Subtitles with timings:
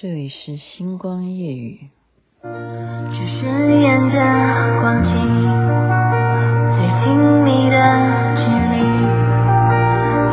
[0.00, 1.88] 这里是星光夜雨。
[2.40, 5.10] 只是眼的光景，
[6.76, 7.74] 最亲密的
[8.36, 8.78] 距离，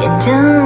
[0.04, 0.65] 沿着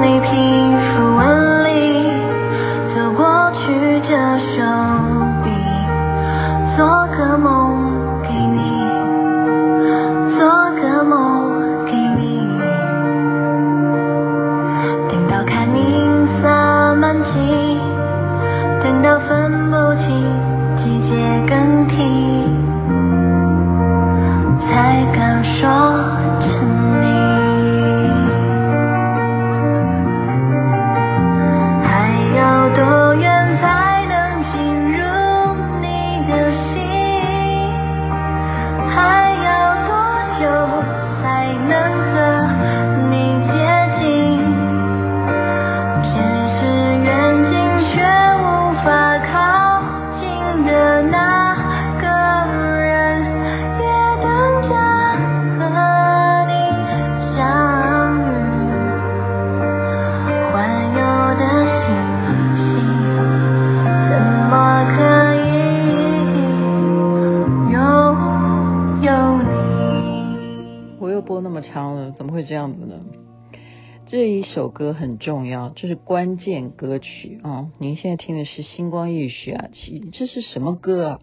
[74.80, 81.20] 歌很重要，这是关键歌曲啊、您现在听的是《星光夜语》徐雅琪，这是什么歌啊？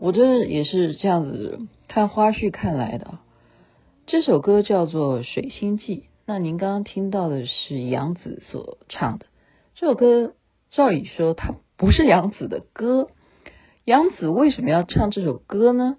[0.00, 3.20] 我这也是这样子看花絮看来的。
[4.06, 9.26] 这首歌叫做《水星记》，那您刚刚听到的是杨子所唱的。
[9.76, 10.34] 这首歌
[10.72, 13.10] 照理说它不是杨子的歌，
[13.84, 15.98] 杨子为什么要唱这首歌呢？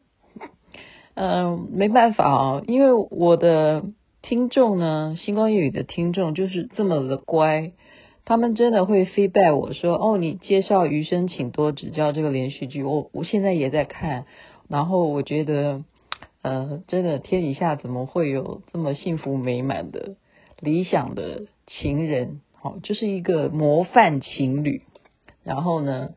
[1.13, 3.85] 嗯、没办法啊，因为我的。
[4.21, 7.71] 听众呢，星光夜语的听众就是这么的乖，
[8.25, 14.25] 他们真的会 feedback 我说，哦，你介绍《余生，请多指教》这个连续剧，我我现在也在看，
[14.67, 15.83] 然后我觉得，
[16.41, 20.17] 呃，真的天底下怎么会有这么幸福美满的
[20.59, 22.41] 理想的情人？
[22.53, 24.83] 好，就是一个模范情侣。
[25.43, 26.09] 然后呢，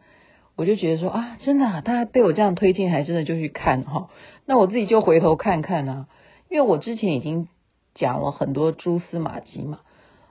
[0.56, 4.10] 我就觉得说啊，真的啊，大家被我这样推荐，还真的就去看哈。
[4.44, 6.08] 那我自己就回头看看啊，
[6.50, 7.46] 因为我之前已经。
[7.94, 9.80] 讲了很多蛛丝马迹嘛，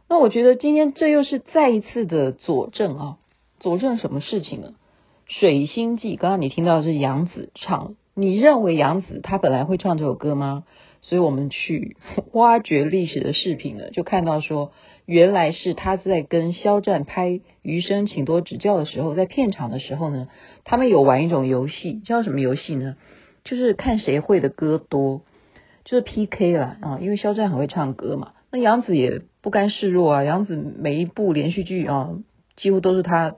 [0.10, 3.18] 那我觉得今天这又是再一次的佐证啊，
[3.60, 4.74] 佐证什么事情呢？
[5.40, 10.64] 《水星记》刚刚你听到的是杨紫唱，你认为杨紫她本来会唱这首歌吗？
[11.02, 11.96] 所以我们去
[12.34, 14.72] 挖掘历史的视频呢，就看到说，
[15.06, 17.30] 原来是她在跟肖战拍
[17.62, 20.28] 《余生，请多指教》的时候，在片场的时候呢，
[20.66, 22.98] 他们有玩一种游戏，叫什么游戏呢？
[23.44, 25.22] 就是看谁会的歌多。
[25.84, 30.24] 就是 PK 啦啊，因为肖战很会唱歌嘛，那杨紫也不甘示弱啊。
[30.24, 32.12] 杨紫每一部连续剧啊，
[32.56, 33.36] 几乎都是他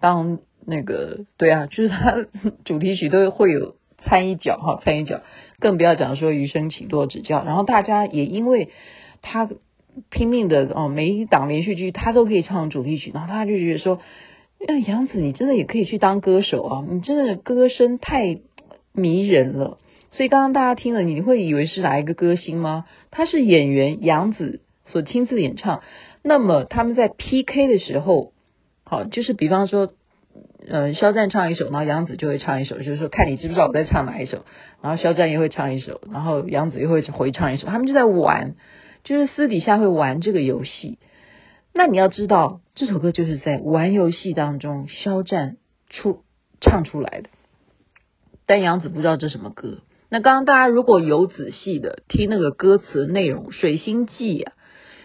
[0.00, 2.26] 当那个对啊，就是他
[2.64, 5.20] 主题曲都会有掺一脚哈，掺一脚。
[5.58, 7.42] 更不要讲说余生请多指教。
[7.44, 8.70] 然后大家也因为
[9.20, 9.50] 他
[10.10, 14.00] 拼命的哦，每一档连续剧他都可以唱主题曲，然后他就觉得说，
[14.66, 18.40] 那杨紫你真的也可以去当歌手啊，你真的歌声太
[18.92, 19.78] 迷人了。
[20.16, 22.84] 所以刚刚大家听了，你会以为是哪一个歌星吗？
[23.10, 25.82] 他是演员杨紫所亲自演唱。
[26.22, 28.32] 那么他们在 PK 的时候，
[28.84, 29.92] 好，就是比方说，
[30.68, 34.44] 呃，肖战唱一首，然后杨紫就会唱一首，就是说看你知不知道我在唱哪一首。
[34.80, 37.66] 然后肖战也会唱一首，然后杨紫又会回唱一首。
[37.66, 38.54] 他们就在玩，
[39.02, 41.00] 就是私底下会玩这个游戏。
[41.72, 45.56] 那你要知道，这首歌就是在玩游戏当中，肖战
[45.90, 46.22] 出
[46.60, 47.30] 唱出来的，
[48.46, 49.78] 但杨紫不知道这什么歌。
[50.14, 54.52] 那刚刚大家如果有仔细的听那个歌词内容，《水星记》啊，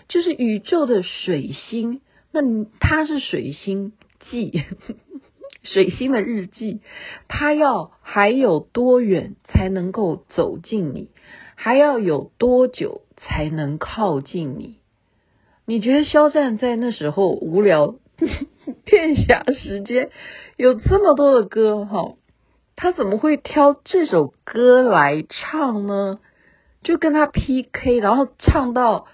[0.07, 2.41] 就是宇宙的水星，那
[2.79, 3.93] 它是水星
[4.29, 4.65] 记，
[5.65, 6.81] 水星的日记，
[7.27, 11.09] 它要还有多远才能够走近你，
[11.55, 14.75] 还要有多久才能靠近你？
[15.65, 17.95] 你觉得肖战在那时候无聊
[18.85, 20.11] 片暇时间
[20.55, 22.13] 有这么多的歌哈？
[22.81, 26.19] 他怎么会挑这首歌来唱呢？
[26.81, 29.05] 就跟他 PK，然后唱到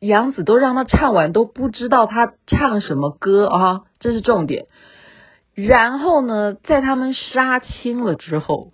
[0.00, 4.66] 杨紫都让他唱完都不知道他唱什么歌啊，这是重点。
[5.54, 8.72] 然后呢，在他们杀青了之后，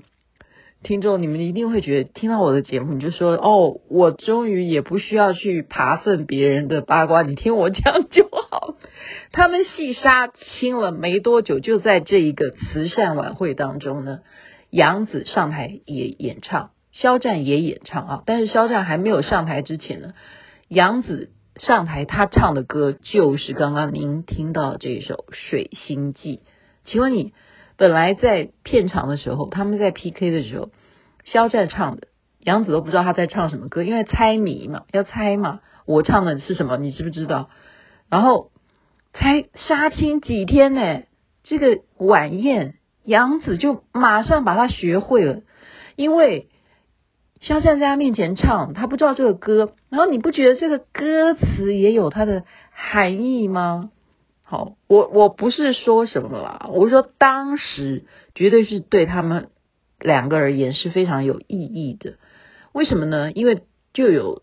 [0.87, 8.77] 听众你们一定会觉得听到我的节目，你就说哦，我终于也不需要去爬粪别人的八卦，你听我讲就好。
[9.33, 14.21] 他们戏杀青了没多久，就在这一个慈善晚会当中呢，
[14.71, 18.23] 杨紫上台也演唱，肖战也演唱啊。
[18.25, 20.12] 但是肖战还没有上台之前呢，
[20.69, 26.37] 杨紫上台，他唱的歌就是刚刚您听到的这首《水星记》，
[26.85, 27.33] 请问你
[27.76, 30.70] 本来在片场的时候，他们在 PK 的时候，
[31.25, 32.08] 肖战唱的，
[32.40, 37.50] 杨紫都不知道他在唱什么歌，因为猜谜嘛，要猜嘛，我唱的是什么，你知不知道？
[38.08, 38.50] 然后
[39.12, 41.02] 才杀青几天呢，
[41.43, 42.75] 这个晚宴，
[43.05, 45.43] 杨紫就马上把它学会了，
[45.96, 46.49] 因为
[47.40, 53.90] 肖战在他面前唱，他不知道这个歌，然后你不觉得这个歌词也有它的含义吗？
[54.48, 59.48] 好，我我不是说什么啦，我说当时绝对是对他们
[59.98, 62.14] 两个而言是非常有意义的。
[62.72, 63.32] 为什么呢？
[63.32, 63.62] 因为
[63.93, 64.43] 就有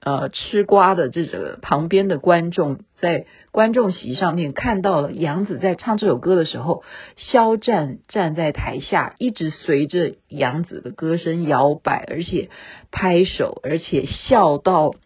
[0.00, 6.82] 呃吃瓜的这个旁边的观众在观众席上面看到了杨紫在唱这首歌的时候，
[7.16, 12.50] 肖战站在台下一直随着杨紫的歌声摇摆，而且
[12.90, 14.96] 拍手，而且笑到。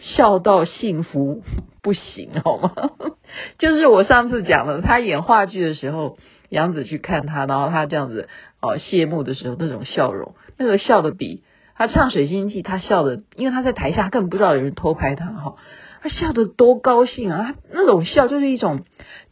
[0.00, 1.42] 笑到幸福
[1.82, 2.72] 不行，好吗？
[3.58, 6.18] 就是我上次讲的，他演话剧的时候，
[6.48, 8.28] 杨紫去看他，然后他这样子
[8.60, 11.42] 哦谢幕的时候那种笑容，那个笑的比
[11.74, 15.54] 他唱《水星记》他笑的，因为他在台下根本不知道有人偷拍他哈，
[16.00, 17.42] 他笑得多高兴啊！
[17.42, 18.82] 他那种笑就是一种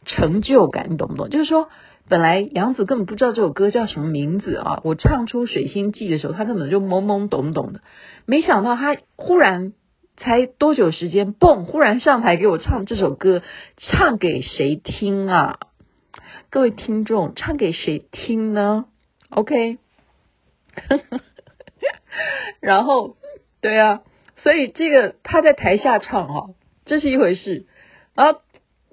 [0.05, 1.29] 成就感，你懂不懂？
[1.29, 1.69] 就是说，
[2.09, 7.79] 本来杨紫根本不知道这首歌叫什么名字啊，我唱出《水星记》的时候，他根本就懵懵懂懂的，
[8.25, 9.71] 没想到他忽然。
[10.17, 11.33] 才多久时间？
[11.33, 11.65] 蹦！
[11.65, 13.41] 忽然上台给我唱这首歌，
[13.77, 15.59] 唱给谁听啊？
[16.51, 18.85] 各位听众，唱给谁听呢
[19.29, 19.79] ？OK，
[22.59, 23.15] 然后
[23.61, 24.01] 对啊，
[24.37, 26.49] 所以这个他在台下唱哈，
[26.85, 27.65] 这是一回事。
[28.13, 28.41] 然后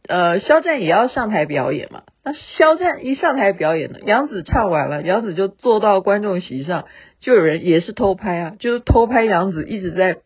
[0.06, 2.04] 呃，肖战也要上台表演嘛。
[2.24, 6.86] 那肖战一上台表演呢，杨紫唱完了，杨紫就坐到观众席上，
[7.20, 10.20] 就有人也是偷拍啊，就是偷拍杨紫一直在。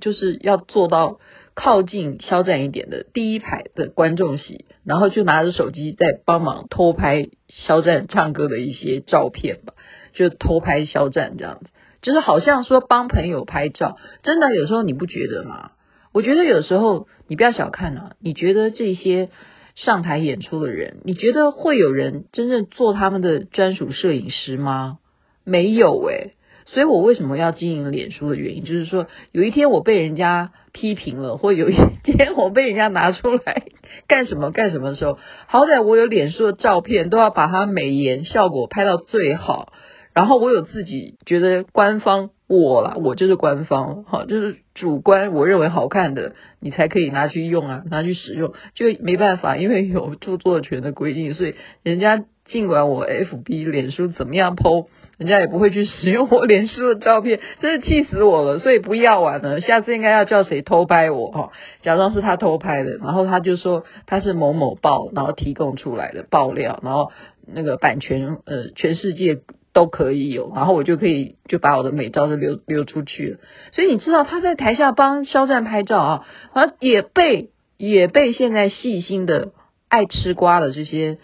[0.00, 1.20] 就是要坐到
[1.54, 9.74] 靠近肖战一点的第一排的观众席，然后就拿着手机在帮忙偷拍肖战唱歌的一些照片吧，
[10.14, 11.66] 就偷拍肖战这样子，
[12.00, 15.72] 就是好像说帮朋友拍照，真的有时候你不觉得吗？
[16.12, 19.30] 我觉得有时候你不要小看啊，你觉得这些
[19.74, 24.98] 上台演出的人，你觉得会有人真正做他们的专属摄影师吗？
[25.44, 26.34] 没有诶、
[26.72, 33.64] 所以我为什么要经营脸书的原因，就是说有一天我被人家批评了，或有一天我被人家拿出来
[34.08, 39.70] 干什么干什么的时候，好歹我有脸书的照片，都要把它美颜效果拍到最好，
[40.14, 54.86] 然后我有自己觉得官方我啦，我就是官方，哈，就是主观我认为好看的，你才可以拿去用啊，拿去使用，就没办法，因为有著作权的规定，所以人家尽管我 FB 脸书怎么样 po。
[55.22, 58.58] 人家也不会去使用我脸书的照片，真是气死我了。
[58.58, 67.12] 所以不要玩了，下次应该要叫谁偷拍我哈，假装是他偷拍的，然后他就说他是某某报，然后提供出来的爆料，然后
[67.46, 69.38] 那个版权呃全世界
[69.72, 73.38] 都可以有，然后我就可以就把我的美照就流流出去了。
[73.72, 79.52] 所以你知道他在台下帮肖战拍照啊，好像也被也被现在细心的
[79.88, 81.18] 爱吃瓜的这些。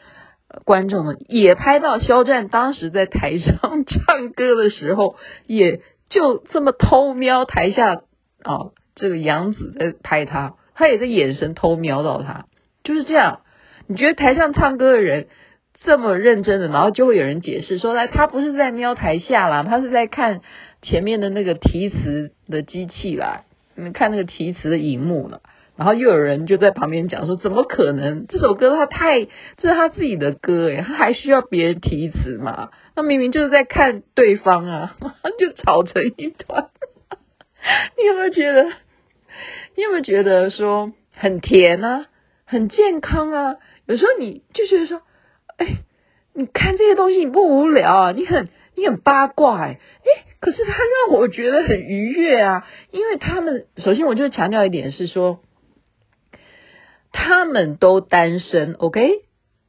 [0.65, 5.17] 观众呢也拍到肖战当时在台上唱歌的时候，
[5.47, 7.97] 也就这么偷瞄台下
[8.43, 12.47] 啊，这个杨紫在拍他，他也在眼神偷瞄到他，
[12.83, 13.41] 就是这样。
[13.87, 15.29] 你觉得台上唱歌的人
[15.81, 20.41] 这么认真的，然后就会有人解释说，来他不是在瞄台下啦，他是在看
[20.83, 23.43] 前面的那个提词的机器啦，
[23.77, 25.43] 你看那个提词的荧幕了。
[25.79, 28.27] 然后又有人就在旁边讲说，怎么可能？
[28.27, 29.27] 这首歌他太，
[29.59, 32.71] 这是他自己的歌诶，他还需要别人提词吗？
[32.97, 34.97] 他明明就是在看对方啊，
[35.39, 36.71] 就吵成一团。
[37.97, 38.65] 你有没有觉得？
[39.77, 42.07] 你有没有觉得说很甜啊，
[42.45, 43.55] 很健康啊？
[43.87, 45.03] 有时候你就觉得说，
[45.59, 45.79] 哎，
[46.35, 48.11] 你看这些东西你不无聊啊？
[48.11, 55.39] 你很你很八卦哎，哎，可是他让我觉得很愉悦啊，因为他们首先我就强调一点是说。
[57.21, 59.25] 他们都单身，OK？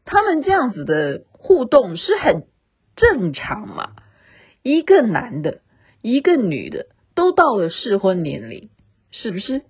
[0.05, 2.43] 他们这样子的互动是很
[2.95, 3.89] 正常嘛？
[4.61, 5.61] 一个男的，
[6.03, 8.69] 一个女的，都到了适婚年龄，
[9.09, 9.63] 是不是？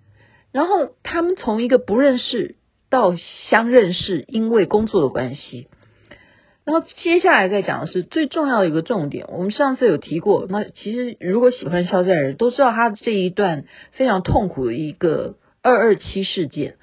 [0.52, 2.58] 然后他们从一个不认识
[2.90, 3.16] 到
[3.50, 5.70] 相认识，因为工作的关系。
[6.66, 10.48] 然后接下来再讲的是最重要的一个重点，我们上次有提过。
[10.50, 16.76] 那其实如果喜欢肖战的人都知道他这一段非常痛苦的一个二二七事件。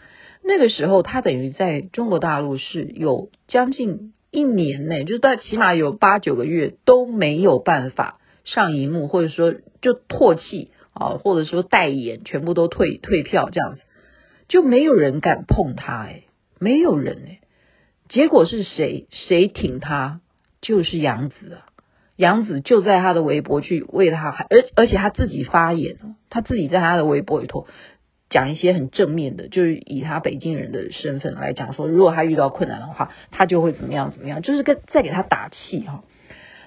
[0.47, 13.83] 那个时候，他等于在中国大陆是有将近一年内，就是在起码有八九个月都没有办法上荧幕，或者说就唾弃啊，或者说代言，全部都退退票这样子，
[14.47, 16.23] 就没有人敢碰他，哎，
[16.61, 17.41] 没有人哎，
[18.09, 20.21] 结果是谁谁挺他？
[20.63, 21.67] 就是杨子啊，
[22.17, 25.99] 杨子就在他的微博去为他，而而且他自己发言，
[26.31, 27.67] 他自己在他的微博里头
[28.29, 36.05] 讲一些很正面的，就是以他北京人的身份来讲说，如果他遇到困难的话，他就会怎么样怎么样，就是跟在给他打气哈。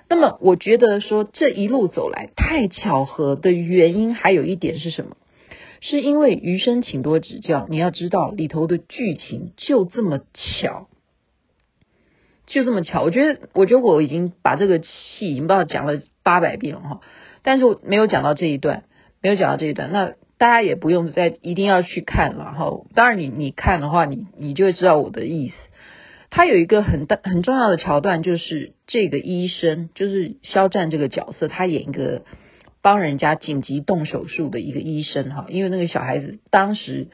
[0.07, 5.17] 那么我觉得说这一路走来太巧合的原因还有一点是什么？
[5.81, 10.87] 是因为余生请多指教，你要知道里头的剧情就这么巧。
[12.47, 17.01] 就这么巧，我觉得，我觉得我已经把这个戏已经不知道讲了八百遍了哈，
[17.43, 18.85] 但是我没有讲到这一段，
[19.21, 22.71] 没有讲到这一段，那大家也不用再一定要去看了哈。
[22.95, 25.55] 当然你，你看的话，你你就会知道我的意思。
[26.31, 32.23] 他有一个很大很重要的桥段，就是这个医生，就是肖战这个角色，他演一个
[32.81, 37.09] 帮人家紧急动手术的一个医生哈，因为那个小孩子当时。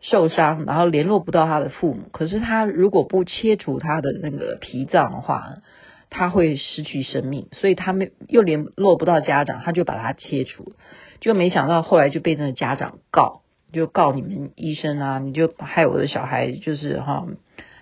[0.00, 2.10] 受伤，然后联络不到他的父母。
[2.12, 5.62] 可是他如果不切除他的那个脾脏的话，
[6.10, 7.48] 他会失去生命。
[7.52, 10.74] 所以他没又联络不到家长，他就把他切除。
[11.20, 13.42] 就没想到后来就被那个家长告，
[13.72, 17.26] 就告你们医生啊，你就害我的小孩就是哈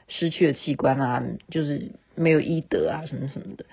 [0.08, 3.64] 失去了器官啊，就是没有医德啊什么什么的，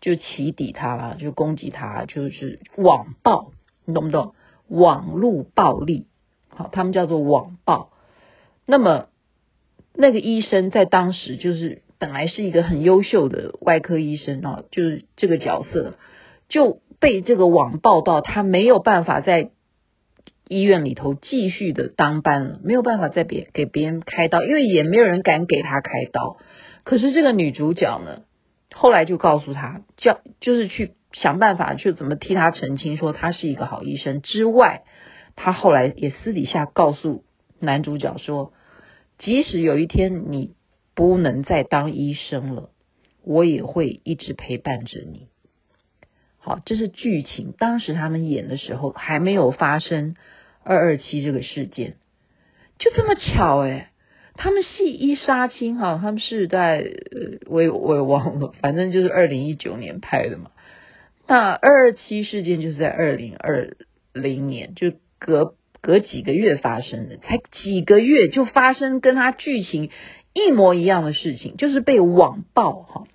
[0.00, 3.52] 就起底他了，就攻击他，就是网暴，
[3.84, 4.34] 你懂不懂？
[4.68, 6.06] 网络暴力，
[6.50, 7.90] 好，他们叫做网暴。
[8.66, 9.06] 那么，
[9.94, 15.94] 那个医生在当时就是本来是一个很优秀的外科医生啊，就是这个角色
[16.50, 19.50] 就被这个网报道，他没有办法在
[20.48, 26.38] 医院里头继续的当班了，没有办法再别给别人开刀，因为也没有人敢给他开刀。
[26.84, 28.22] 可是这个女主角呢，
[28.72, 34.82] 后来就告诉他，叫就是去想办法去怎么替他澄清，说他是一个好医生之外，
[35.36, 37.24] 他后来也私底下告诉
[37.60, 38.52] 男主角说。
[39.20, 40.54] 即使有一天你
[40.94, 42.70] 不能再当医生了，
[43.24, 45.26] 我也会一直陪伴着你。
[46.48, 47.52] 好，这是剧情。
[47.58, 50.16] 当时他们演的时候还没有发生
[50.64, 51.96] 二二七这个事件，
[52.78, 53.90] 就这么巧哎！
[54.32, 60.50] 他们戏一杀青哈，他们是在呃，我也我也忘了，反正就是二零一九年拍的嘛。
[61.26, 63.76] 那二二七事件就是在二零二
[64.14, 65.54] 零年，就隔。
[65.80, 69.90] 隔几个月发生的，才几个月就发生跟他剧情
[70.32, 73.06] 一模一样的事情，就是被网暴哈。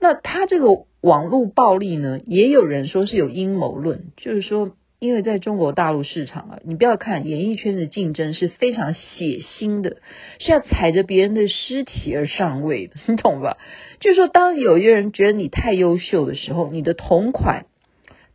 [0.00, 0.68] 那他这个
[1.04, 4.70] 网络暴力呢，也有人说是有阴谋论，就是说，
[5.00, 9.98] 因为在中国大陆市场啊，你不要看演艺圈的竞争是非常血腥的，
[10.38, 13.58] 是要踩着别人的尸体而上位的， 你懂吧？
[14.00, 17.66] 就是说，当有一个人觉得你太优秀的时候，你的同款，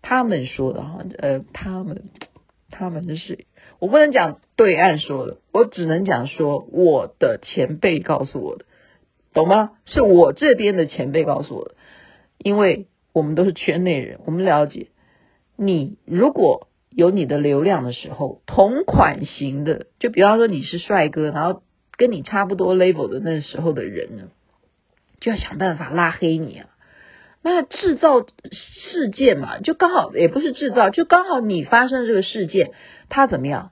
[0.03, 2.03] 他们说的哈，呃，他们。
[2.71, 3.45] 他们的事，
[3.79, 8.65] 我不能讲对岸说的，我只能讲说我的前辈告诉我的，
[9.33, 9.71] 懂吗？
[9.85, 11.75] 是我这边的前辈告诉我的，
[12.39, 14.87] 因为我们都是圈内人，我们了解，
[15.55, 21.61] 你如果有你的流量的时候，同款型的，就比方说你是帅哥，然后
[21.97, 24.23] 跟你差不多 level 的那时候的人呢，
[25.19, 26.65] 就要想办法拉黑你啊。
[27.41, 32.71] 那制造事件嘛，就刚好也不是制造，就刚好你发生这个事件，
[33.07, 33.71] 他怎么样？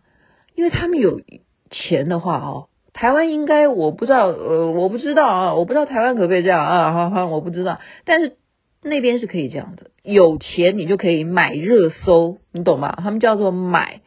[0.55, 1.21] 因为他们有
[1.69, 6.93] 钱的话哦，台湾应该我不知道，呃，我不知道啊，我不知道台湾可不可以这样啊？
[6.93, 8.37] 哈哈，我不知道，但是
[8.83, 12.93] 那边是可以这样的，有钱你就可以买热搜，你懂吗？
[13.01, 14.01] 他们叫做买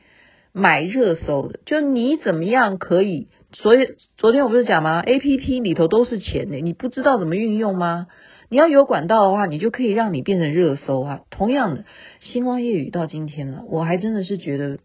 [0.53, 3.29] 买热搜的，就你怎么样可以？
[3.53, 8.07] 所以昨天我不是讲吗？APP 里头都是钱的，你不知道怎么运用吗？
[8.49, 11.21] 你要有管道的话，你就可以让你变成热搜啊。
[11.31, 11.85] 同样的，
[12.21, 14.79] 星光夜雨到今天了，我还真的是觉得，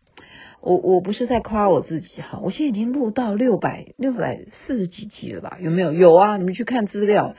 [0.62, 5.58] 我我不是在夸我自己哈，我现在已经录到六百六百四十几集了吧？
[5.60, 5.94] 有没有？
[5.94, 7.36] 有啊，你们去看资料，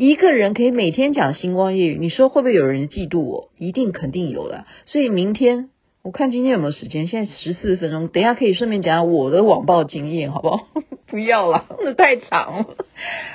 [0.00, 3.50] 一个人可以每天讲星光夜语，你说会不会有人嫉妒我？
[3.58, 4.64] 一定肯定有了。
[4.86, 5.70] 所以明天
[6.04, 10.68] 我看今天有没有时间，现在十四分钟，等一下可以顺便讲讲我的网暴经验，好不好？
[11.08, 12.76] 不要了，那太长了。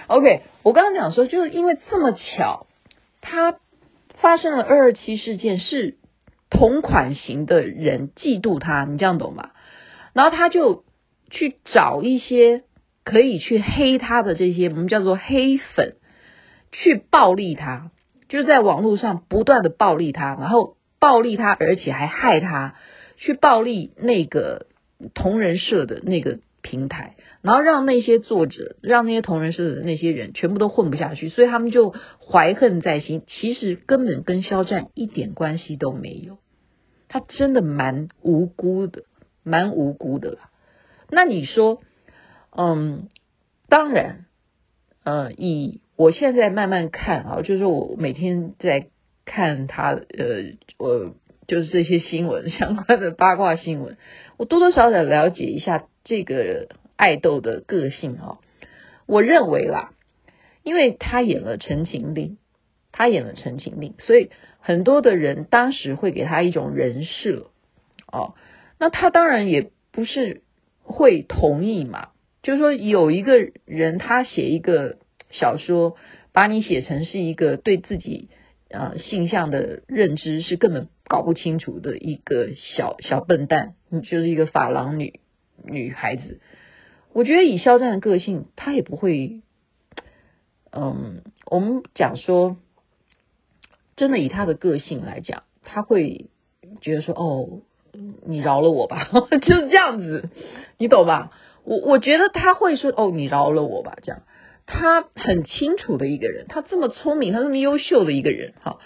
[0.08, 0.44] OK。
[0.64, 2.66] 我刚刚讲说，就是因为这么巧，
[3.20, 3.58] 他
[4.22, 5.98] 发生了二二七事件，是
[6.50, 9.50] 同款型的人嫉妒他，你这样懂吗？
[10.14, 10.86] 然后他就
[11.30, 12.64] 去找一些
[13.04, 15.98] 可以去黑他的这些，我们叫做黑粉，
[16.74, 17.92] 去暴力他，
[18.28, 22.76] 就是在网络上不断的暴力他，然后暴力他，而且还害他，
[23.16, 24.66] 去暴力那个
[25.14, 26.40] 同人社的那个。
[26.66, 31.94] 平台，然后让那些作者，让那些同人社的那些人全部都混不下去，所以他们就
[32.26, 33.22] 怀恨在心。
[33.28, 36.38] 其实根本跟肖战一点关系都没有，
[37.10, 39.04] 他真的蛮无辜的，
[39.44, 40.52] 蛮无辜的啦。
[41.10, 41.82] 那你说，
[42.56, 43.10] 嗯，
[43.68, 44.24] 当然，
[45.04, 48.88] 呃，以我现在慢慢看啊，就是我每天在
[49.26, 51.14] 看他，呃，我
[51.48, 53.98] 就是这些新闻 相关的八卦新闻，
[54.38, 58.38] 我多多少少了解一下这个爱豆的个性啊。
[59.06, 59.92] 我认为啦，
[60.64, 62.30] 因为他演了《陈情令》，
[62.94, 64.30] 他演了《陈情令》，所以
[64.60, 67.52] 很多的人当时会给他一种人设
[68.10, 68.36] 哦。
[68.80, 70.42] 那他当然也不是
[70.82, 72.10] 会同意嘛。
[72.44, 74.98] 就是说，有一个人他写一个
[75.32, 75.96] 小说，
[76.34, 78.30] 把你写成是一个对自己
[78.70, 85.22] 呃性向的认知是根本搞不清楚的一个小小笨蛋，你就是一个发廊女
[85.64, 86.42] 女孩子。
[87.14, 89.42] 我觉得以肖战的个性，他也不会，
[90.72, 92.58] 嗯，我们讲说，
[93.96, 96.26] 真的以他的个性来讲，他会
[96.82, 97.62] 觉得说，哦，
[98.26, 99.08] 你饶了我吧，
[99.44, 100.30] 就是这样子，
[100.78, 101.32] 你懂吧？
[101.66, 104.24] 我我觉得他会说哦，你饶了我吧，这样。
[104.66, 108.80] 他很清楚的一个人，他这么聪明，他这么优秀的一个人，哈，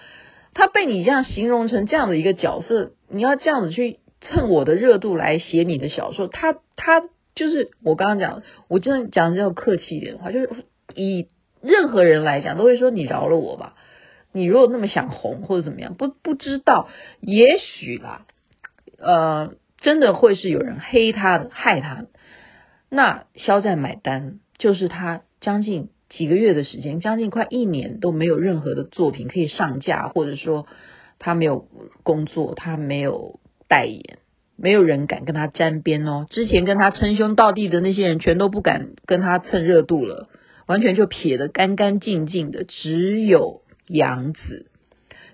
[0.56, 7.04] 他被你这样形容成这样的一个角色，你要这样子去蹭我的热度来写你的小说，他他
[7.36, 10.50] 就是我刚刚讲，我真的讲的要客气一点的话，就是
[10.96, 11.28] 以
[11.62, 13.76] 任何人来讲都会说你饶了我吧。
[14.32, 16.90] 你如果那么想红或者怎么样，不不知道，
[17.22, 18.26] 也许啦，
[18.98, 22.08] 呃，真的会是有人黑他的，害他的。
[22.90, 30.68] 那肖战买单，就是他将近几个月的时间，将近快一年都没有任何的作品可以上架，或者说
[31.20, 31.68] 他没有
[32.04, 34.20] 工作，他没有代言，
[34.56, 36.26] 没有人敢跟他沾边哦。
[36.30, 40.30] 之前跟他称兄道弟的那些人，全都不敢跟他蹭热度了，
[40.66, 44.68] 完全就撇得干干净净的，只有杨紫，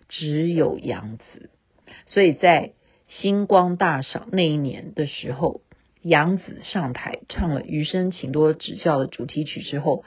[0.10, 1.52] 只有杨紫。
[2.08, 2.72] 所以在
[3.08, 5.62] 星光大赏那一年的时候。
[6.04, 10.04] 杨紫上台唱了《余生请多指教》的主题曲之后，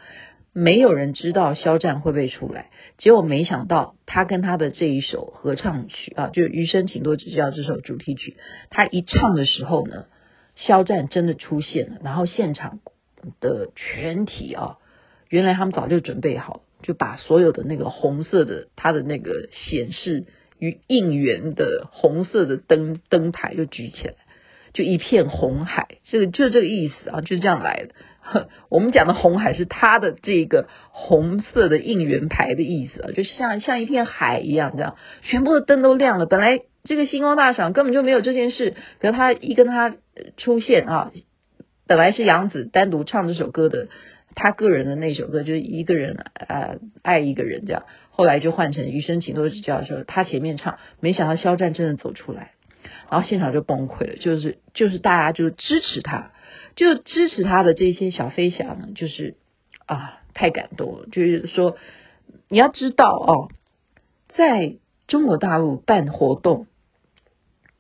[0.52, 2.70] 没有人知道肖战会不会出来。
[2.98, 8.36] 结果没想到，他跟他的这一首合唱曲啊，就《余生请多指教》这首主题曲，
[8.68, 10.04] 他一唱的时候呢，
[10.54, 11.96] 肖战真的出现了。
[12.04, 12.80] 然后现场
[13.40, 14.76] 的全体啊，
[15.30, 20.26] 原来他们早就准备好，就把所有的那个红色的他的那个显示
[20.58, 24.14] 与应援的红色的灯灯牌就举起来。
[24.76, 27.94] 就一片红海，这个就这个意思啊，就这样来的。
[28.68, 36.26] 我们讲的红海是他的这个红色的应援牌的意思啊，就像像一片海一样，这样全部的灯都亮了。
[36.26, 39.96] 本来这个星光大赏根本就没有这件事，可是他一跟他
[40.36, 41.10] 出现啊，
[41.86, 43.88] 本来是杨紫单独唱这首歌的，
[44.34, 52.55] 他个人的那首歌就是一个人呃爱一个人这样，后来就换成余生请多指教的时候，他前面唱，没想到肖战真的走出来。
[53.10, 56.32] 然后现场就崩溃了，就是就是大家就支持他，
[56.74, 59.36] 就支持他的这些小飞侠呢，就是
[59.86, 61.76] 啊太感动了，就是说
[62.48, 63.48] 你要知道哦，
[64.28, 66.66] 在中国大陆办活动，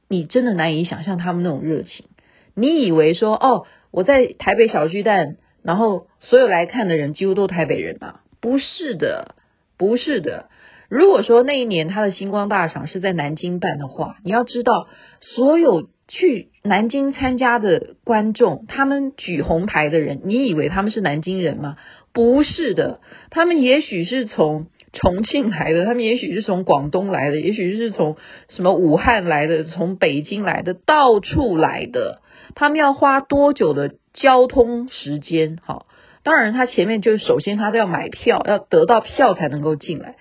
[0.08, 2.06] 你真的难以想象他们那种热情。
[2.54, 8.20] 你以为说哦，我在台北小巨蛋，然后所有来看的人几乎都台北人嘛？
[8.40, 9.34] 不是的，
[9.76, 10.48] 不是的。
[10.88, 14.88] 如果说那一年他的星光大赏是在南京办的话，你要知道，
[15.20, 21.76] 所有去南京参加的观众，他们举红牌的人，你以为他们是南京人吗？
[22.12, 28.16] 不是的，他们也许是从重庆来的，他们也许是从广东来的，也许是从
[28.48, 32.20] 什么武汉来的，从北京来的，到处来的。
[32.54, 35.58] 他们要花多久的交通时间？
[35.62, 35.86] 好，
[36.22, 40.14] 当然他前面就是首先他都要买票，要得到票才能够进来。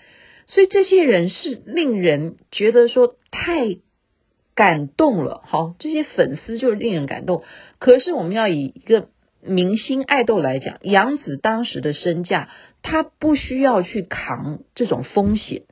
[0.47, 3.77] 所以这些人是令人觉得说太
[4.53, 7.43] 感动了，好，这些粉丝就是令人感动。
[7.79, 9.09] 可是我们要以一个
[9.41, 12.49] 明星爱豆来讲，杨紫当时的身价，
[12.83, 15.63] 她不需要去扛这种风险，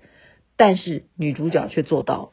[0.58, 2.30] 但是女主角却做到了，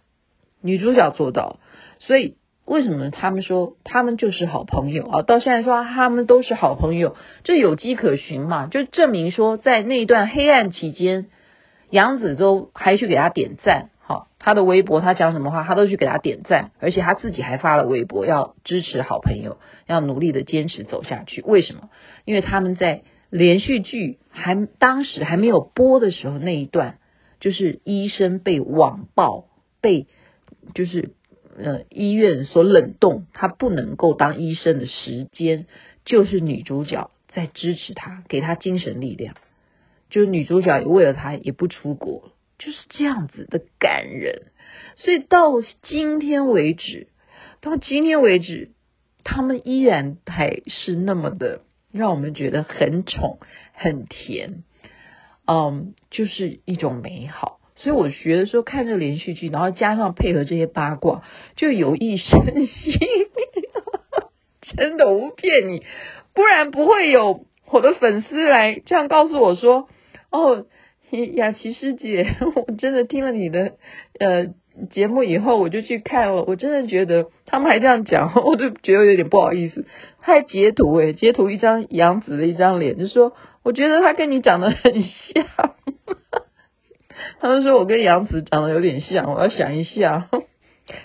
[0.62, 1.60] 女主角做到。
[1.98, 5.22] 所以为什么他们说他们就是好朋友啊？
[5.22, 8.66] 到现在说他们都是好朋友，这有迹可循嘛？
[8.66, 11.26] 就证明说在那段黑暗期间。
[11.90, 21.42] 杨紫都还去给他点赞，好，他的微博他讲什么话，他都去给他点赞，而且他自己还发了微博，要支持好朋友，要努力的坚持走下去。
[21.42, 21.90] 为什么？
[22.24, 26.98] 因为他们在连续剧还当时还没有播的时候那一段，
[27.40, 29.46] 就是医生被网暴，
[29.80, 30.06] 被
[30.74, 31.10] 就是
[31.58, 35.66] 呃医院所冷冻，他不能够当医生的时间，
[36.04, 39.34] 就是女主角在支持他，给他精神力量。
[40.10, 44.46] 就是女主角也为了他也不出国，就是这样子的感人。
[44.96, 47.08] 所以到今天为止，
[47.60, 48.70] 到今天为止，
[49.24, 53.38] 他们依然还是那么的让我们觉得很宠、
[53.72, 54.64] 很甜。
[55.46, 57.58] 嗯，就是一种美好。
[57.76, 61.22] 所以我觉得说看这连续剧，然后加上配合这些八卦，
[61.56, 62.98] 就有益身心。
[64.76, 65.82] 真的，我不骗你，
[66.34, 69.88] 不然不会有我的粉丝来这样告诉我说
[70.30, 70.66] ：“哦，
[71.34, 73.72] 雅琪师姐， 我真的听了你的
[74.18, 74.46] 呃
[74.90, 76.44] 节目以后，我就去看了。
[76.44, 79.84] 我真的觉得他们还这样讲， 我就觉得有点不好意思。
[80.20, 85.46] 他还截图诶，截图一张杨紫的一张脸，就说我觉得她跟你长得很像。”
[87.40, 90.28] 他们说我跟杨紫长得有点像，我要想一下。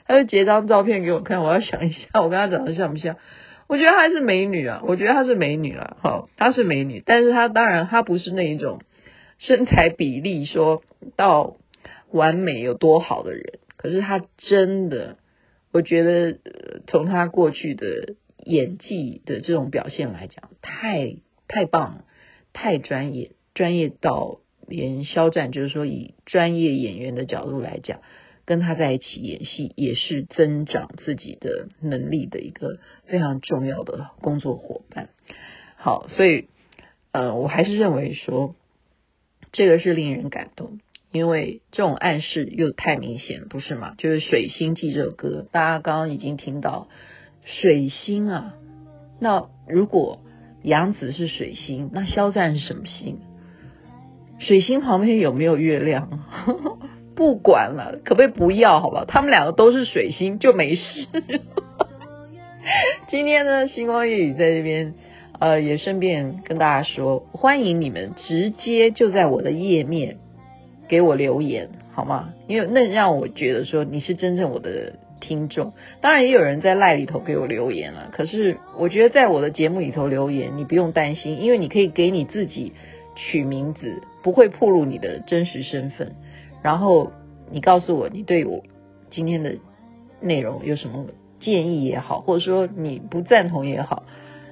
[0.08, 3.18] 他就截张照片给我看，我要想一下，我跟她长得像不像？
[3.68, 8.80] 我觉得她是美女啊，我觉得她是美女了，好，她是美女，但是她当然她不是那一种
[9.38, 10.84] 身材比例说
[11.16, 11.58] 到
[12.12, 15.18] 完美有多好的人，可是他真的，
[15.72, 16.40] 我觉得
[16.88, 21.18] 从他过去的演技的这种表现来讲，太
[21.48, 22.06] 太棒了，
[22.54, 28.02] 太专业，专业到连肖战就是说以专业演员的角度来讲。
[28.48, 35.10] 跟他在一起演戏也是增长自己的能力的一个非常重要的工作伙伴。
[35.78, 36.46] 好，所以
[37.12, 38.56] 呃，我还是认为说
[39.56, 40.80] 这个是令人感动，
[41.14, 43.96] 因为这种暗示又太明显，不是吗？
[43.98, 46.90] 就是《水星记》这首歌，大家刚刚已经听到
[47.46, 48.54] 水星啊。
[49.22, 50.20] 那如果
[50.62, 53.20] 杨紫是水星，那肖战是什么星？
[54.40, 56.26] 水星旁边有没有月亮？
[57.16, 58.82] 不管了，可不可以不要？
[58.82, 61.08] 好吧，他们两个都是水星，就没事。
[63.08, 64.96] 今天呢，星光夜雨在这边，
[65.40, 70.18] 呃，也顺便跟大家说，欢迎你们直接就在我的页面
[70.88, 72.34] 给我留言，好吗？
[72.48, 75.74] 因为那让我觉得说你是真正我的听众。
[76.02, 82.74] 当然，也有人在赖里头给我留言了，可是我觉得在我的节目里头留言，你不用担心，因为你可以给你自己
[83.16, 86.16] 取名字，不会暴露你的真实身份。
[86.62, 87.12] 然后
[87.52, 88.64] 你告诉我，你对我
[89.10, 89.56] 今天的
[90.22, 91.08] 内容有什么
[91.42, 94.04] 建议也好，或者说你不赞同也好，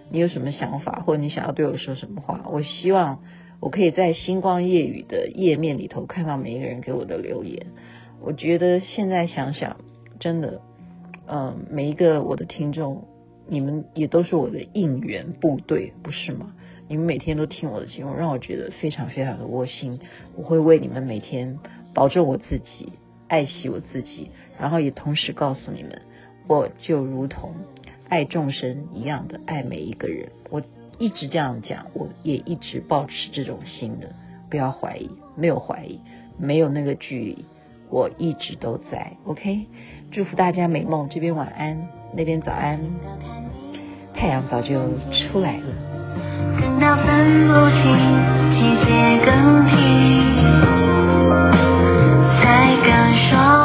[0.09, 2.45] 你有什么想法，或者你想要对我说什么话？
[2.51, 3.19] 我希望
[3.59, 7.67] 我可以在星光夜雨的页面里头看到每一个人给我的留言。
[8.21, 9.77] 我觉得现在想想，
[10.19, 10.61] 真的，
[11.27, 13.05] 嗯，每一个我的听众，
[13.47, 16.53] 你们也都是我的应援部队，不是吗？
[16.87, 19.99] 你们每天都听我的节目，让我觉得非常非常的窝心。
[20.35, 21.59] 我会为你们每天。
[21.95, 22.91] 保重我自己，
[23.27, 26.01] 爱惜我自己，然后也同时告诉你们，
[26.47, 27.53] 我就如同
[28.09, 30.61] 爱众生一样的爱每一个人，我
[30.99, 34.09] 一直这样讲，我也一直保持这种心的，
[34.49, 35.99] 不要怀疑，没有怀疑，
[36.37, 37.45] 没有那个距离，
[37.89, 39.65] 我一直都在，ok
[40.11, 42.79] 祝福大家美梦，这边晚安，那边早安。
[44.13, 44.75] 太阳早就
[45.31, 45.65] 出来了。
[46.61, 47.81] 等到分不清
[48.53, 49.71] 季节更替。
[52.39, 52.91] 才敢
[53.29, 53.62] 说。